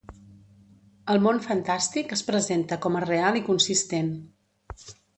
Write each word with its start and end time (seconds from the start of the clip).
El 1.15 1.21
món 1.25 1.41
fantàstic 1.49 2.17
es 2.17 2.25
presenta 2.31 2.81
com 2.89 3.01
a 3.03 3.07
real 3.07 3.41
i 3.45 3.47
consistent. 3.53 4.15